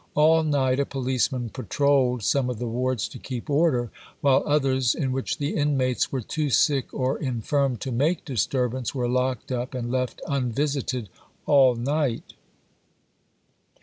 All 0.15 0.41
night 0.41 0.79
a 0.79 0.85
policeman 0.87 1.51
patrolled 1.51 2.23
some 2.23 2.49
of 2.49 2.57
the 2.57 2.65
wards 2.65 3.07
to 3.07 3.19
keep 3.19 3.51
order, 3.51 3.91
while 4.21 4.41
others, 4.47 4.95
in 4.95 5.11
which 5.11 5.37
the 5.37 5.55
inmates 5.55 6.11
were 6.11 6.21
too 6.21 6.49
sick 6.49 6.91
or 6.91 7.19
infirm 7.19 7.77
to 7.77 7.91
make 7.91 8.25
disturbance, 8.25 8.95
were 8.95 9.07
locked 9.07 9.51
up 9.51 9.75
and 9.75 9.91
left 9.91 10.19
unvisited 10.27 11.07
all 11.45 11.75
night." 11.75 12.33